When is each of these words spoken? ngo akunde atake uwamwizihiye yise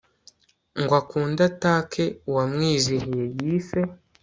ngo 0.81 0.93
akunde 1.01 1.41
atake 1.51 2.03
uwamwizihiye 2.29 3.23
yise 3.39 3.79